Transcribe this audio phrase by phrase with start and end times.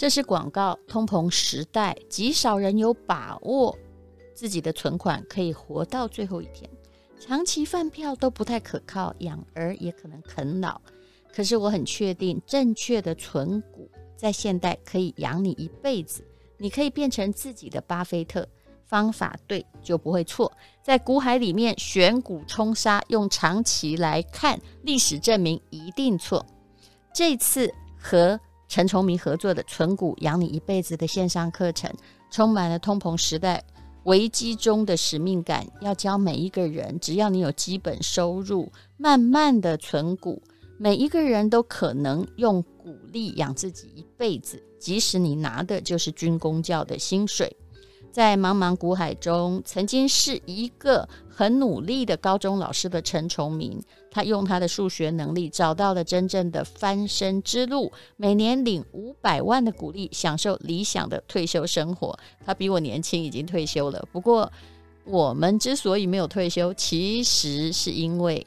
[0.00, 3.76] 这是广告，通膨时代，极少人有把握
[4.32, 6.70] 自己的存款可以活到最后一天。
[7.18, 10.80] 长期饭票都不太可靠，养儿也可能啃老。
[11.30, 16.24] 可是我很确定，正确的存股在现代可以养你一辈子。
[16.56, 18.48] 你可以变成自己的巴菲特，
[18.86, 20.50] 方法对就不会错。
[20.82, 26.46] 在股海里面选股冲杀，用长期来看，历史证明一定错。
[27.12, 28.40] 这次和
[28.70, 31.92] 陈崇明合作的“存股养你一辈子”的线上课程，
[32.30, 33.60] 充满了通膨时代
[34.04, 35.66] 危机中的使命感。
[35.80, 40.40] 要教每一个人，只要你有基本收入，慢慢的存股，
[40.78, 47.54] 每一个人都可能用鼓励养自己一辈子，即使你拿的就是军公教的薪水。
[48.12, 62.18] 在茫茫股海中，曾经是一个很努力的高中老师的陈崇明，他用他的数学能力找到了真正的翻身之路，每年领五百万的股利，享受理想的退休生活。
[62.44, 64.04] 他比我年轻，已经退休了。
[64.10, 64.50] 不过，
[65.04, 68.44] 我们之所以没有退休，其实是因为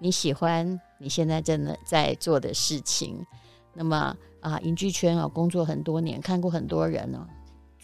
[0.00, 3.24] 你喜欢你现在正在做的事情。
[3.74, 7.26] 那么啊，影剧圈啊，工作很多年，看过很多人呢。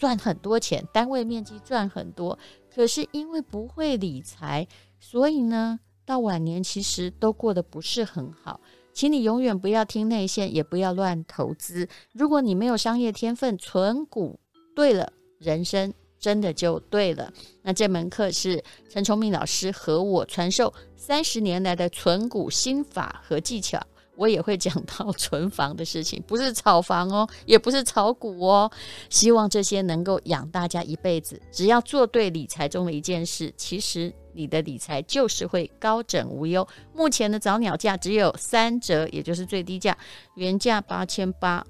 [0.03, 2.37] 赚很多钱，单位面积赚很多，
[2.75, 4.67] 可是因为不会理财，
[4.99, 8.59] 所以呢，到晚年其实都过得不是很好。
[8.91, 11.87] 请你永远不要听内线，也不要乱投资。
[12.11, 14.37] 如果你没有商业天分，存股
[14.75, 17.31] 对了，人生真的就对了。
[17.61, 23.81] 那这门课是陈崇明老师和我传授三十年来的存股心法和技巧。
[24.15, 28.71] 我也会讲到 存房的事情，不是炒房哦，也不是炒股哦。
[29.09, 31.41] 希望这些能够养大家一辈子。
[31.51, 36.67] 只要做对理财中的一件事，其实你的理财就是会高枕无忧。
[36.93, 39.97] 目前的早鸟价只有三折，也就是最低价，
[40.35, 41.65] 原价八千八，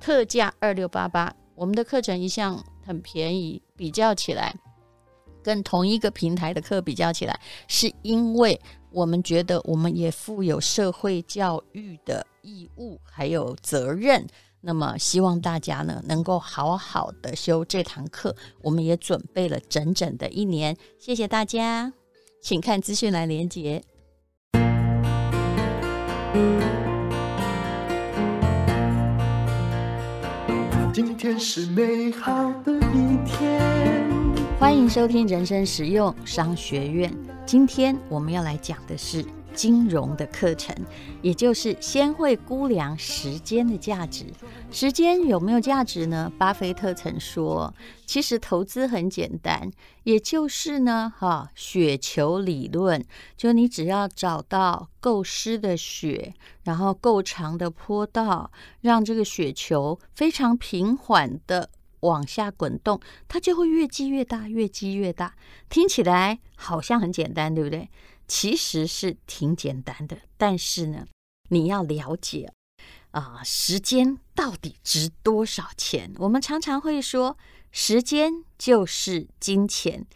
[0.00, 1.32] 特价二六八八。
[1.54, 4.54] 我们的课程一向很便宜，比较起来，
[5.46, 8.60] 跟同一个平台的课比较起来，是因为。
[8.92, 14.26] 我们觉得我们也负有社会教育的义务，还有责任。
[14.62, 18.34] 那么，希望大家呢能够好好的修这堂课。
[18.62, 20.74] 我们也准备了整整的一年。
[20.98, 21.92] 谢谢大家，
[22.40, 23.82] 请看资讯栏连接。
[30.94, 34.05] 今天是美好的一天。
[34.58, 37.14] 欢迎收听人生实用商学院。
[37.44, 39.22] 今天我们要来讲的是
[39.52, 40.74] 金融的课程，
[41.20, 44.24] 也就是先会估量时间的价值。
[44.70, 46.32] 时间有没有价值呢？
[46.38, 47.74] 巴菲特曾说，
[48.06, 49.70] 其实投资很简单，
[50.04, 53.04] 也就是呢，哈，雪球理论，
[53.36, 56.32] 就你只要找到够湿的雪，
[56.64, 58.50] 然后够长的坡道，
[58.80, 61.68] 让这个雪球非常平缓的。
[62.06, 65.34] 往下滚动，它就会越积越大，越积越大。
[65.68, 67.88] 听起来好像很简单，对不对？
[68.28, 70.18] 其实是挺简单的。
[70.36, 71.06] 但是呢，
[71.50, 72.52] 你要了解
[73.10, 76.12] 啊，时间到底值多少钱？
[76.18, 77.36] 我们常常会说，
[77.70, 80.06] 时间就是金钱，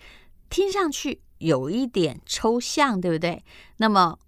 [0.48, 3.44] 听上去有一点抽象，对不对？
[3.78, 4.18] 那么，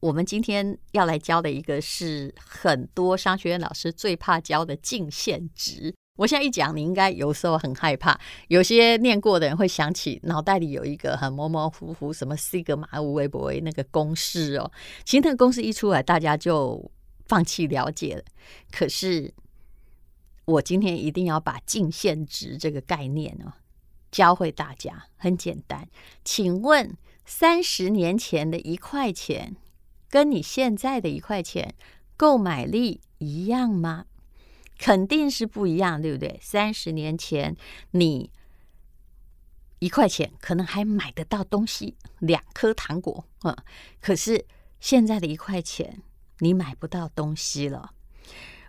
[0.00, 5.94] 我们今天要来教的一个是很多商学院老师最怕教的净现值。
[6.18, 8.18] 我现在一讲，你应该有时候很害怕。
[8.48, 14.68] 有些念过的人会想起脑袋里有一个很模模糊糊，什么西格玛五维伯那个公式哦。
[15.04, 16.90] 其实那个公式一出来，大家就
[17.26, 18.24] 放弃了解了。
[18.72, 19.32] 可是
[20.44, 23.52] 我今天一定要把净现值这个概念哦
[24.10, 25.04] 教会大家。
[25.16, 25.88] 很简单，
[26.24, 29.54] 请问三十年前的一块钱，
[30.10, 31.76] 跟你现在的一块钱
[32.16, 34.06] 购买力一样吗？
[34.78, 36.38] 肯定是不一样，对不对？
[36.40, 37.56] 三十年前，
[37.90, 38.30] 你
[39.80, 43.64] 一块钱可能还买得到东西，两颗糖果啊。
[44.00, 44.46] 可是
[44.80, 46.02] 现在的一块钱，
[46.38, 47.92] 你买不到东西了。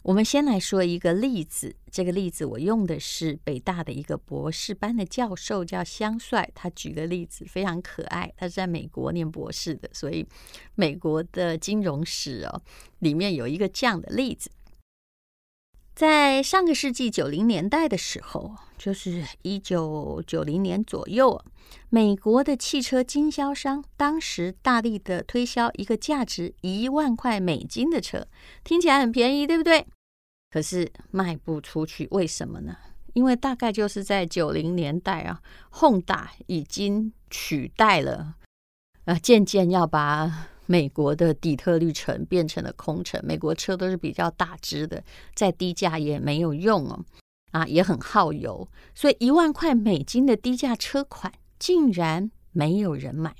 [0.02, 8.32] 我们先来说一个例子，这个例子我用的是北大的一个博士班的教授，叫香帅，他举的例子非常可爱。
[8.38, 10.26] 他是在美国念博士的，所以
[10.73, 12.62] 美国的金融史哦，
[13.00, 14.50] 里面有一个这样的例子。
[15.99, 21.43] 在上个世纪九零年代的时候，就是一九九零年左右，
[21.90, 28.25] 美国的汽车经销商当时大力的推销一个价值一万块美金的车，
[28.63, 29.85] 听起来很便宜，对不对？
[30.49, 32.78] 可是卖不出去，为什么呢？
[33.11, 38.35] 因为大概就是在九零年代啊轰打已经取代了，
[39.03, 40.47] 啊，渐渐要把。
[40.71, 47.03] 美国的底特律城变成了空城，美国车都是比较大只的，再低价也没有用哦。
[47.49, 53.35] 啊，也很耗油，所以一万块美金的低价车款竟然没有人买。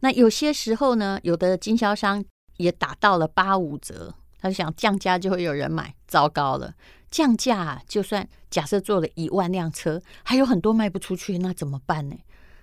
[0.00, 2.24] 那有些时候呢，有的经销商
[2.56, 6.74] 也打到了八五折，他就想降价就会有人买，糟糕了，
[7.08, 12.16] 降价，就算假设做了一万辆车，还有很多卖不出去，那怎么办呢？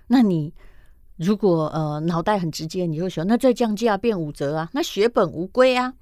[0.07, 0.53] 那你
[1.17, 5.93] 如果呃脑袋很直接，你就说那再降价变五折啊，那血本无归啊。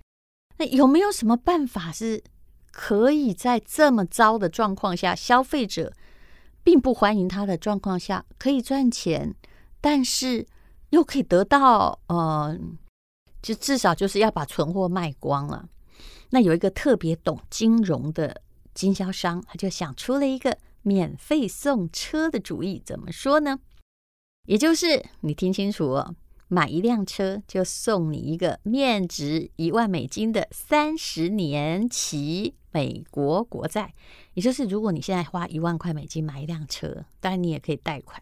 [0.57, 2.23] 那有没有什么办法是
[2.71, 5.91] 可以在这么糟的状况下，消费者
[6.63, 9.35] 并不欢迎他的状况下，可以赚钱，
[9.81, 10.45] 但是
[10.91, 12.57] 又可以得到呃，
[13.41, 15.67] 就至少就是要把存货卖光了。
[16.29, 18.41] 那有一个特别懂金融的
[18.73, 22.81] 经销商，他就想出了一个免费送车的主意。
[22.85, 23.59] 怎么说呢？
[24.49, 26.15] 也就是你听清楚哦。
[26.47, 33.93] 买一辆车就送你一个面值一万美金的三十年期美国国债，
[34.33, 38.19] 也就是如果你现在花一万块美金买一辆车，当然你也可以贷款，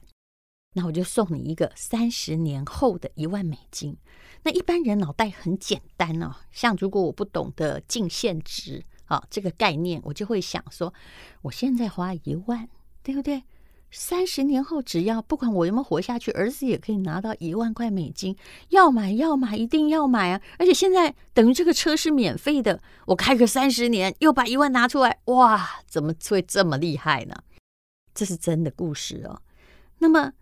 [0.74, 3.96] 那我就送你一个三十年后的一万美金。
[4.44, 10.94] 那一般人脑袋很简单哦，像如果我不懂得净现值啊这个概念，我就会想说，
[11.44, 12.68] 我现在花一万，
[13.02, 13.44] 对不对？
[13.90, 18.36] 三十年后，只要不管我有没有活下去，儿子也可以拿到一万块美金。
[18.70, 20.42] 要买要买，一定要买啊！
[20.60, 27.36] 而且现在等于这个车是免费的，我开个三十年，又把一万拿出来，哇，怎么会这么厉害呢？
[28.14, 29.42] 这是真的故事哦。
[30.00, 30.34] 那么，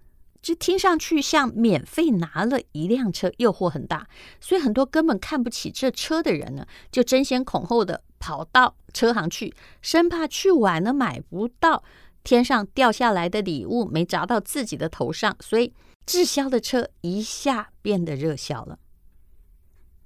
[0.41, 4.07] 这听上去像免费拿了一辆车，诱惑很大，
[4.41, 11.83] 所以很多根本看不起这车的人呢，就争先恐后的跑到车行去，生怕去晚了买不到。
[12.25, 15.73] 天上掉下来的礼物没砸到自己的头上，所以
[16.07, 18.79] 滞销的车一下变得热销了。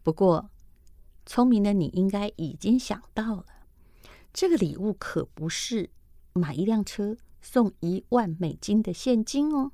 [0.04, 0.50] 不过，
[1.26, 3.46] 聪明的你应该已经想到了，
[4.34, 5.90] 这个礼物可不是
[6.34, 9.72] 买一辆车送一万美金的现金哦，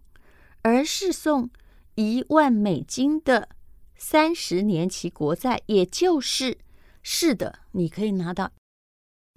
[0.62, 1.50] 而是送
[1.96, 3.50] 一万美金的
[3.96, 6.60] 三十年期国债，也就是
[7.02, 8.52] 是的，你可以拿到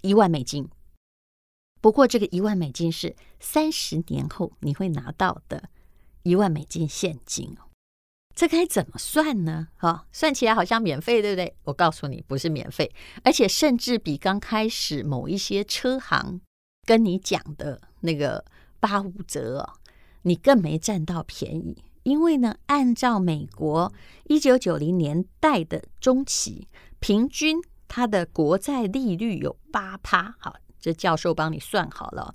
[0.01, 0.69] 一万美金。
[1.81, 5.69] 不过，这个一万美金是三十年后你会拿到的
[6.23, 7.69] 一万美金现金哦。
[8.35, 9.67] 这该怎么算呢？
[9.75, 11.55] 哈，算起来好像免费，对不对？
[11.63, 12.89] 我告诉你，不是免费，
[13.23, 16.39] 而且甚至比刚开始某一些车行
[16.85, 18.45] 跟你讲的那个
[18.79, 19.73] 八五折哦，
[20.21, 21.83] 你更没占到便宜。
[22.03, 23.91] 因为呢，按照美国
[24.25, 26.67] 一九九零年代的中期
[26.99, 27.57] 平均，
[27.89, 30.55] 它的国债利率有八趴，好。
[30.79, 32.33] 这教授帮你算好了，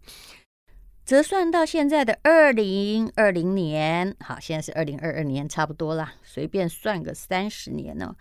[1.04, 8.14] 折算到现在的二零二零年，好，现在是二零二二年，差不多啦，随便算个三十年呢。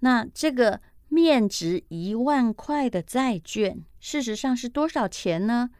[0.00, 5.70] 那这个面值一万块的债券，事实上是多少钱呢？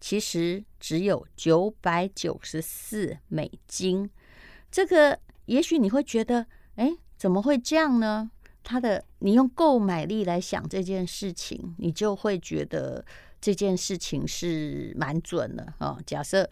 [0.00, 4.10] 其实只有九百九十四美金。
[4.70, 8.30] 这个也许你会觉得，哎，怎么会这样呢？
[8.62, 13.04] 它的，你用购买力来想这件事情，你就会觉得。
[13.46, 15.96] 这件事情是蛮准的哦。
[16.04, 16.50] 假设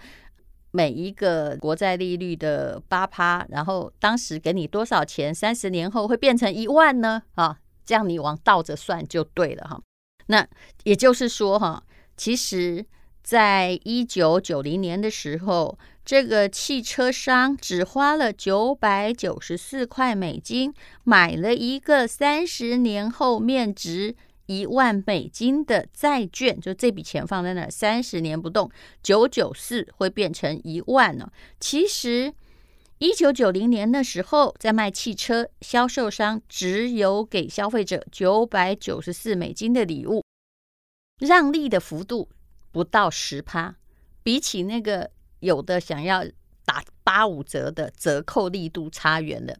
[0.70, 7.20] 每一个国债利率的八趴，然后当时给你多少钱，三十年后会变成一万呢？
[7.34, 9.82] 啊，这样你往倒着算就对了哈。
[10.26, 10.46] 那
[10.84, 11.82] 也就是说哈，
[12.16, 12.86] 其实
[13.24, 24.14] 在一九九零年的时候，这个汽车商只花了九百九十四块美金买了一个三十年后面值。
[24.46, 28.70] 一万美金的债券，就这笔钱放在那儿，三十年不动，
[29.02, 31.30] 九九四会变成一万呢。
[31.58, 32.32] 其实，
[32.98, 40.22] 一九九零年的时候，在卖汽车，销售商只有给消费者九百九十四美金的礼物，
[41.18, 42.28] 让利的幅度
[42.70, 43.76] 不到十趴，
[44.22, 45.10] 比起那个
[45.40, 46.24] 有的想要
[46.64, 49.56] 打八五折的折扣力度差远了。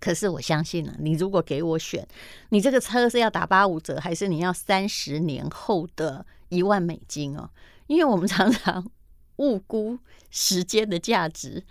[0.00, 2.06] 可是我相信啊，你如果给我选，
[2.50, 7.50] 你这个车是要打八五折，还是你要三十年后的一万美金哦？
[7.86, 8.90] 因为我们常常
[9.36, 9.98] 误估
[10.30, 11.64] 时间的价值，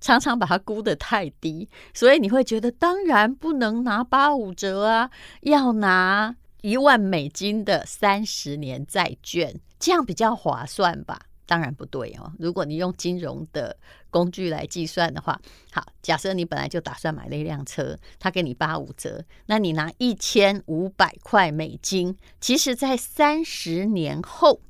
[0.00, 5.10] 常常把它估得太低，所以你会觉得当然不能拿八五折啊，
[5.42, 11.26] 要拿一万美金的三十年债券，这样比较划算吧？
[11.46, 12.32] 当然不对哦。
[12.38, 13.76] 如果你用金融的
[14.10, 15.40] 工具来计算的话，
[15.72, 24.60] 好，假设你本来就打算买了一辆车，他给你八五折，那你拿一千五百块美金，其实在三十年后，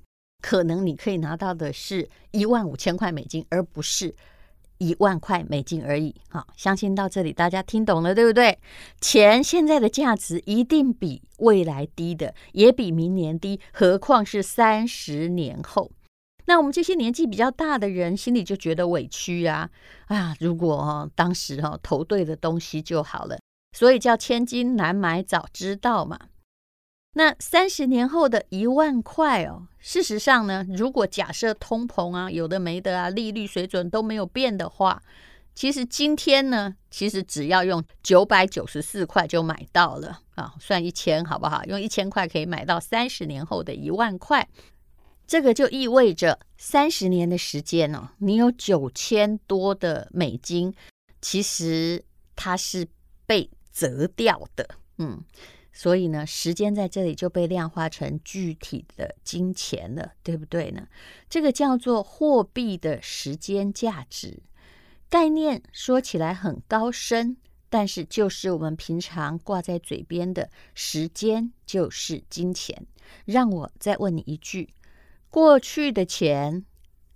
[0.42, 4.14] 可能你可以拿到的是一万五千块美金，而不是
[4.78, 6.14] 一万块美金而已。
[6.28, 8.58] 好，相信到这里大家听懂了，对不对？
[9.00, 15.90] 钱现在的价值一定比未来低的，也比明年低，何况是三十年后。
[16.46, 19.70] 那我们这些年纪比较大的人，心里就觉得委屈啊！
[20.06, 23.38] 啊，如果哦，当时哦投对的东西就好了。
[23.72, 26.18] 所以叫千金难买早知道嘛。
[27.14, 35.02] 那三十年后的一万块哦，事实上呢，如果假设通膨啊，有的没的啊，利率水准都没有变的话，
[35.54, 41.64] 其实今天呢，其实只要用九百九十四块就买到了啊，算一千好不好？
[41.64, 44.48] 用一千块可以买到三十年后的一万块，
[45.26, 50.74] 这个就意味着三十年的时间哦，你有九千多的美金，
[51.20, 52.04] 其实
[52.36, 52.86] 它是
[53.26, 55.22] 被折掉的，嗯。
[55.76, 60.86] 所以呢，时间在这里就被量化成具体的金钱了，对不对呢？
[61.28, 64.40] 这个叫做货币的时间价值
[65.08, 67.36] 概念，说起来很高深，
[67.68, 72.86] 但是就是我们平常挂在嘴边的时间就是金钱。
[73.24, 74.72] 让我再问你一句：
[75.34, 76.64] 过去的钱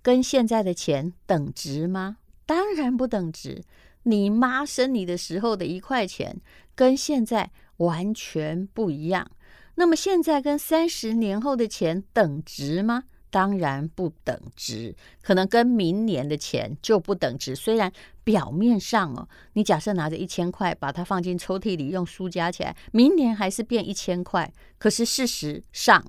[0.01, 2.17] 跟现在的钱等值吗？
[2.45, 3.63] 当然不等值。
[4.03, 6.41] 你妈生你的时候的一块钱，
[6.75, 7.51] 跟现在。
[7.77, 9.31] 完全不一样。
[9.75, 13.05] 那么现在跟三十年后的钱等值吗？
[13.29, 17.55] 当然不等值，可能跟明年的钱就不等值。
[17.55, 17.89] 虽然
[18.25, 24.51] 表面上哦，你假设拿着一千块，把它放进抽屉里，用书夹起来，明年还是变一千块。
[24.77, 26.03] 可是事实上，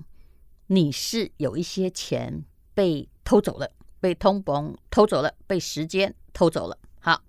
[0.73, 6.79] 你是有一些钱被偷走了，被通膨偷走了，被时间偷走了。
[7.00, 7.25] 好，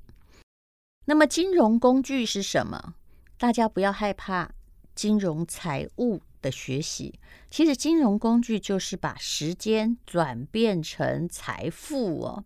[1.06, 2.94] 那么金融工具是什么？
[3.40, 4.52] 大家不要害怕
[4.94, 7.20] 金融财务的学习，
[7.50, 12.46] 其实金融工具就是把时间转变成财富哦。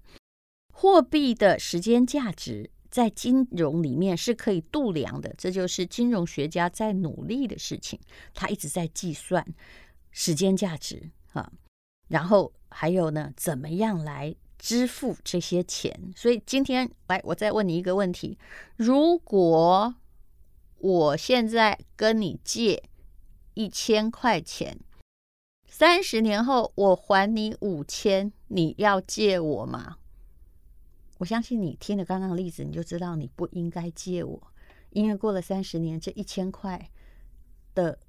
[0.73, 7.99] 货币的时间价值在金融里面是可以度量的，这就是金融学家在努力的事情。
[8.33, 9.45] 他一直在计算
[10.17, 11.51] 时间价值啊，
[12.07, 16.13] 然后还有呢，怎么样来支付这些钱？
[16.15, 18.39] 所以今天来，我再问你一个问题：
[18.77, 19.93] 如果
[20.77, 22.81] 我现在跟你借
[23.55, 24.79] 一千块钱，
[25.67, 29.97] 三十年后我还你五千，你要借我吗？
[31.17, 34.41] 我相信你听了刚刚的例子，你就知道你不应该借我，
[34.91, 36.89] 因为过了三十年，这一千块
[37.73, 37.99] 的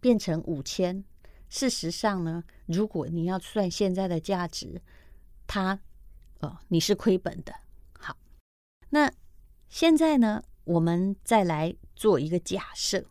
[0.00, 1.04] 变成五千。
[1.50, 4.80] 事实上呢，如果你要算现在的价值，
[5.46, 5.78] 它
[6.38, 7.54] 哦，你是亏本的。
[7.98, 8.16] 好，
[8.88, 9.12] 那
[9.68, 11.76] 现在呢，我们再来。
[12.00, 13.04] 做一个假设，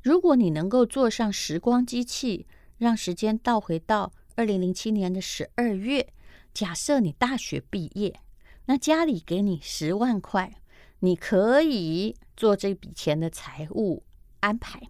[0.00, 2.46] 如果你能够坐上时光机器，
[2.78, 6.14] 让时间倒回到二零零七年的十二月，
[6.54, 8.20] 假设你大学毕业，
[8.64, 10.62] 那家里给你十万块，
[11.00, 14.02] 你可以做这笔钱的财务
[14.40, 14.88] 安排，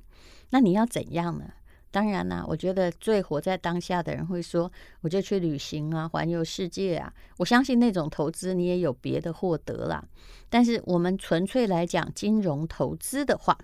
[0.51, 1.55] 那你要怎样呢？
[1.93, 4.73] 当然啦，我觉得最活在当下的人会说，
[5.03, 7.13] 我就去旅行啊，环游世界啊。
[7.37, 10.03] 我相信那种投资你也有别的获得啦。
[10.49, 13.59] 但是我们纯粹来讲金融投资的话，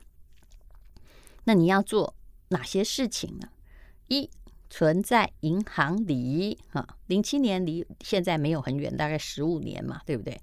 [1.44, 2.14] 那你要做
[2.50, 3.48] 哪些事情呢？
[4.08, 4.28] 一，
[4.68, 10.38] 存在银行里啊，零七年离现在没有很远，大概十五年嘛，对不对？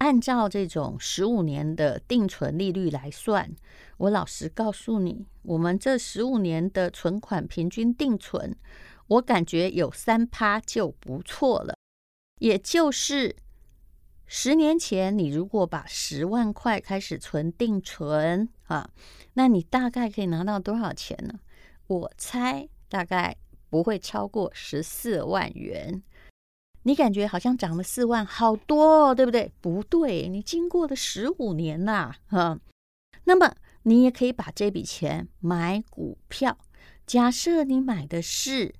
[0.00, 3.54] 按照这种十五年的定存利率来算，
[3.98, 8.56] 我老实告诉你，我们这十五年的存款平均定存，
[9.08, 11.74] 我感觉有三趴就不错了。
[12.38, 13.36] 也就是
[14.24, 18.90] 十年前，你如果把十万块开始存定存啊，
[19.34, 21.38] 那你大概可以拿到多少钱呢？
[21.88, 23.36] 我猜大概
[23.68, 26.02] 不会超过十四万元。
[26.82, 29.52] 你感觉好像涨了四万，好多哦，对不对？
[29.60, 32.58] 不对，你经过了十五年呐，哈。
[33.24, 36.58] 那么你也可以把这笔钱买股票。
[37.06, 38.74] 假设你买的是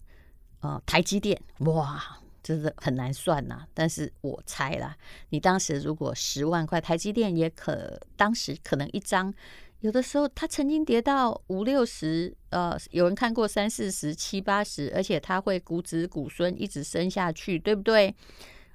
[0.60, 3.66] 呃台积电，哇，真的很难算呐。
[3.74, 4.96] 但是我猜啦，
[5.28, 9.34] 你当时如果十万块台积电，也可当时可能一张。
[9.80, 18.14] 有的时候，它曾经跌到五六十，呃，有人看过三四十、七八十，而且它会股子股孙一直升下去，对不对？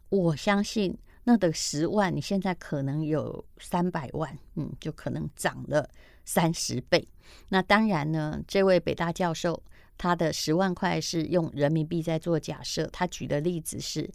[0.09, 5.87] 我相信那的十万，你现在可能有三百万，嗯，就可能涨了
[6.23, 7.07] 三十倍。
[7.49, 9.61] 那当然呢，这位北大教授
[9.97, 14.09] 他的十万块是用人民币在做假设，他举的例子是。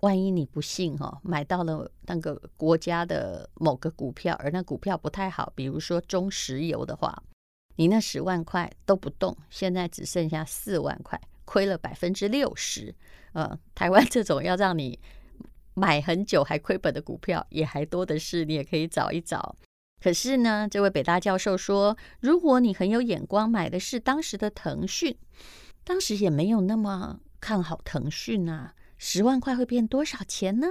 [0.00, 7.22] 万一你不幸哈买到了那个国家的某个股票，而那股票不太好，比如说中石油的话，
[7.76, 12.94] 你那十万块都不动，现在只剩下四万块，亏了百分之六十。
[13.32, 14.98] 呃，台湾这种要让你
[15.74, 19.56] 买很久还亏本的股票也还多的是，你也可以找一找。
[20.02, 25.16] 可是呢，这位北大教授说，如果你很有眼光，买的是当时的腾讯，
[25.84, 30.68] 当时也没有那么看好腾讯啊，十万块会变多少钱呢？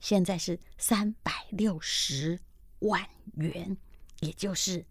[0.00, 2.38] 现在是三百六十
[2.78, 3.76] 万元，
[4.20, 4.86] 也就是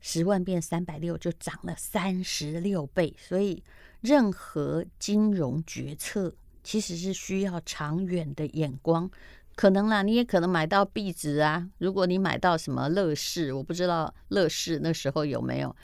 [0.00, 3.16] 十万变三百六，就涨了三十六倍。
[3.18, 3.64] 所以，
[4.00, 6.32] 任何金融决策
[6.62, 9.10] 其实是需要长远的眼光。
[9.56, 11.68] 可能啦，你也可能买到币值啊。
[11.78, 15.74] 如果你买到什么乐视，我不知道乐视那时候有没有，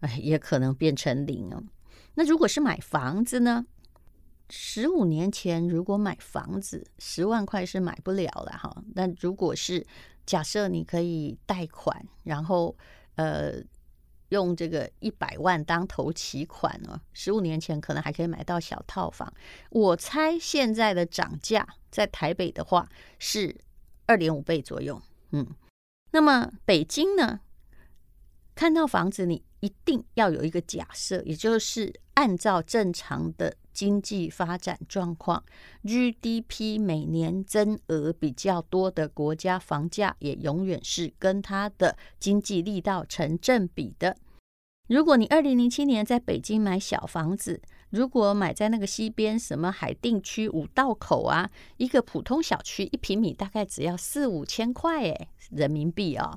[0.00, 1.62] 哎，也可能变成零哦。
[2.14, 3.64] 那如果是买房子呢？
[4.50, 8.82] 十五年前，如果买房子，十万块是买不了了哈。
[8.94, 9.86] 那如果是
[10.24, 12.74] 假设你可以贷款，然后
[13.16, 13.56] 呃
[14.30, 19.30] 用这个一百万当头期款哦，十五年前可能还可以买到小套房。
[19.70, 22.88] 我猜现在的涨价在台北的话
[23.18, 23.54] 是
[24.06, 25.00] 二点五倍左右。
[25.32, 25.46] 嗯，
[26.12, 27.40] 那么北京呢？
[28.54, 33.54] 看到房子，你一定要有一个假设，也就是按照正常的。
[33.78, 35.44] 经济发展状况
[35.84, 44.16] ，GDP 每年增额比较多的国家，房价也永远是跟它的经济力道成正比的。
[44.88, 56.36] 如果你二零零七年在北京买小房子，如果买在那个西边什么海淀区五道口啊，一个普通小区一平米大概只要四五千块诶，人民币、哦，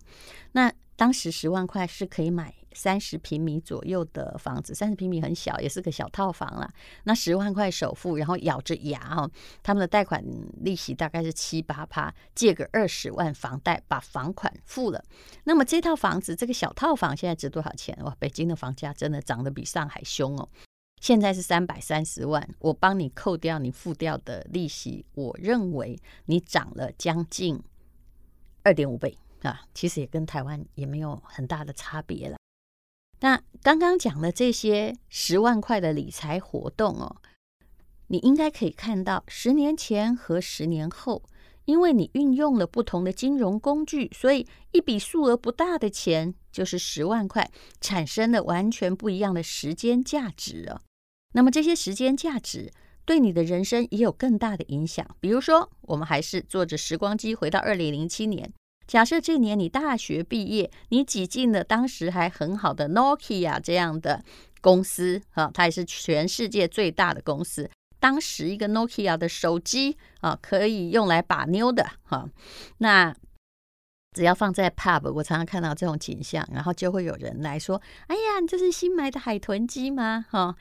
[0.51, 2.53] 那当时十万块是可以买。
[2.73, 6.69] 三十平米左右的房子，三十平米很小，也是个小套房了。
[7.03, 9.29] 那十万块首付，然后咬着牙哦，
[9.61, 10.23] 他们的贷款
[10.61, 15.03] 利息大概是七八趴，借个二十万房贷把房款付了。
[15.43, 17.97] 那么这套房子，这个小套房现在值多少钱？
[18.03, 20.47] 哇，北京的房价真的涨得比上海凶哦。
[21.01, 27.59] 现在是三百三十万，我帮你扣掉你付掉的利息，我认为你涨了将近
[28.61, 32.37] 二点五倍啊，其实也跟台湾也没有很大的差别了。
[33.21, 37.15] 那刚刚讲的这些十万块的理财活动哦，
[38.07, 41.23] 你应该可以看到，十年前和十年后，
[41.65, 50.81] 因为你运用了不同的金融工具，所以一笔数额不大的钱，就是十万块，产生了完全不一样的时间价值哦。
[51.33, 52.71] 那么这些时间价值
[53.05, 55.05] 对你的人生也有更大的影响。
[55.19, 58.51] 比如说，我们还是坐着时光机回到二零零七年。
[58.91, 64.21] 假设这年你大学毕业，你挤进了当时还很好的 Nokia 这样的
[64.59, 67.71] 公司啊，它也是全世界最大的公司。
[68.01, 72.29] 当时一个 Nokia 的手机啊，可以用来把妞的哈。
[72.79, 73.15] 那
[74.11, 80.53] 只要放在 pub，我常常看到这种景象，然后就会有人来说：“哎呀，你这是新买的海豚机吗？”哈，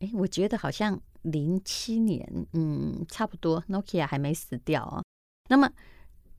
[0.00, 5.02] 哎，我觉得好像零七年，嗯，差不多 Nokia 还没死掉啊。
[5.48, 5.70] 那么。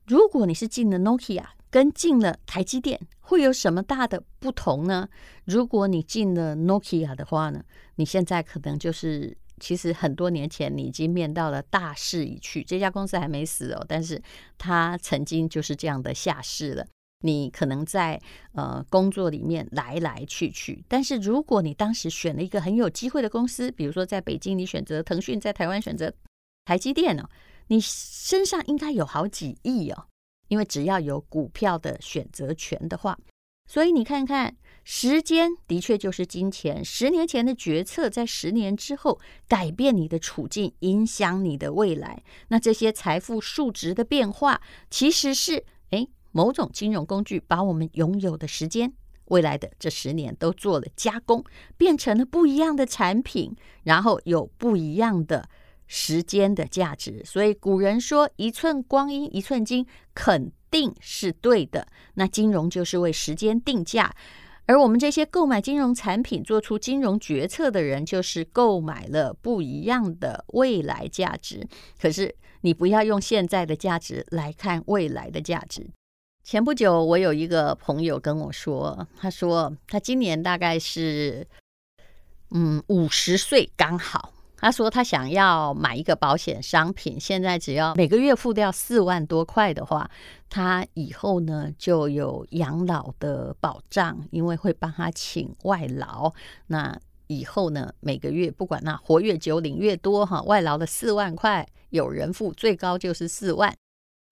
[0.06, 5.08] 如果你是进了 Nokia，跟进了台积电，会有什么大的不同呢？
[5.44, 7.62] 如果你进了 Nokia 的话呢，
[7.96, 14.22] 你现在可能就是，其实很多年前你已经面到了大势已去，这家公司还没死哦，但是
[14.56, 16.86] 它曾经就是这样的下市了。
[17.24, 18.20] 你可能在
[18.52, 26.12] 呃工作里面来来去去，但是如果你当时选了一个很有机会的公司，比如说在北京你选择腾讯，在台湾选择
[26.64, 27.28] 台积电哦。
[27.68, 30.06] 你身上应该有好几亿哦，
[30.48, 33.18] 因为只要有股票的选择权的话，
[33.68, 36.84] 所以你看看，时间的确就是金钱。
[36.84, 42.22] 十年前的决策，在十年之后改变你的处境，影响你的未来。
[42.48, 48.92] 那这些财富数值的变化，其实是诶某种金融工具把我们拥有的时间，
[49.24, 51.44] 未来的这十年都做了加工，
[51.76, 55.48] 变成了不一样的产品，然后有不一样的。
[55.86, 61.86] 时间的价值，所以古人说“一寸光阴一寸金”，肯定是对的。
[62.14, 64.14] 那金融就是为时间定价，
[64.66, 71.66] 而我们这些购买金融产品、做出金融决策的人，就是购买了不一样的未来价值。
[72.00, 75.86] 可是你不要用现在的价值来看未来的价值。
[76.42, 81.46] 前不久，我有一个朋友跟我说，他说他今年大概是
[82.50, 84.32] 嗯五十岁刚好。
[84.58, 90.10] 他说他想要买一个保险商品，现在只要每个月付掉四万多块的话，
[90.48, 96.32] 他以后呢就有养老的保障，因为会帮他请外劳。
[96.68, 103.74] 那以后呢，每个月不管那活越久领越多哈，外劳的四万块有人付，最高就是四万。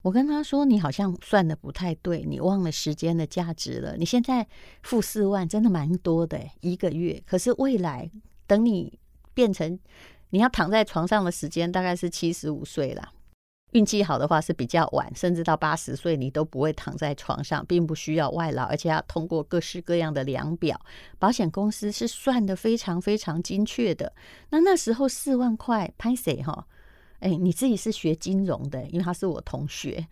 [0.02, 3.96] 我跟他说，你好像算得不太对，你忘了时间的价值了。
[3.98, 4.46] 你现在
[4.82, 7.22] 付四万真的蛮多的，一个月。
[7.26, 8.10] 可是未来
[8.46, 8.98] 等你
[9.34, 9.78] 变成。
[10.34, 13.08] 你要躺在床上的时间大概是七十五岁了，
[13.70, 20.80] 运气好的话是比较晚，甚至到八十岁你都不会躺在床上，并不需要外劳，而且要通过各式各样的量表，
[21.20, 24.12] 保险公司是算得非常非常精确的。
[24.50, 26.66] 那那时候四万块拍谁哈？
[27.20, 30.08] 哎，你自己是学金融的，因为他是我同学。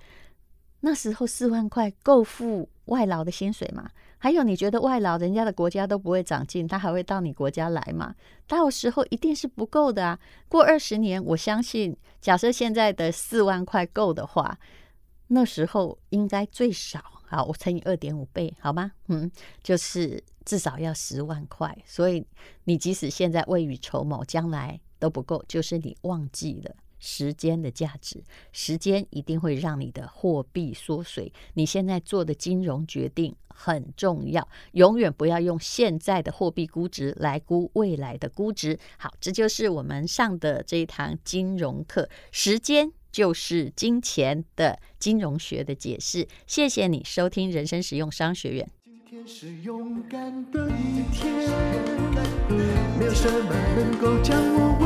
[0.82, 3.90] 那时候四万块够付外劳的薪水吗？
[4.22, 8.14] 还有，你觉得外劳人家的国家都不会长进，他还会到你国家来吗？
[8.46, 10.16] 到时候一定是不够的啊！
[10.48, 14.56] 过二十年，我相信，假设现在的四万块够的话，
[15.26, 18.92] 那时候应该最少，好，我乘以二点五倍，好吗？
[19.08, 19.28] 嗯，
[19.60, 21.76] 就是至少要十万块。
[21.84, 22.24] 所以
[22.62, 26.72] 你即使现在未雨绸缪，将来都不够，就是你忘记了。
[27.04, 31.32] 时间的价值，时间一定会让你的货币缩水。
[31.54, 38.78] 你现在做的金融决定很重要，永远不要用现在的货币估值来估未来的估值。
[38.98, 46.28] 好，这就是我们上的这一堂金融课，时间就是金钱的金融学的解释。
[46.46, 48.70] 谢谢你收听人生实用商学院。
[48.84, 51.50] 今天是勇敢的一天，
[52.96, 54.78] 没有什么能够将我